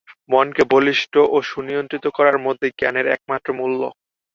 মনকে 0.31 0.63
বলিষ্ঠ 0.73 1.13
ও 1.27 1.37
সুনিয়ন্ত্রিত 1.49 2.05
করার 2.17 2.37
মধ্যেই 2.45 2.75
জ্ঞানের 2.79 3.05
একমাত্র 3.15 3.47
মূল্য। 3.59 3.81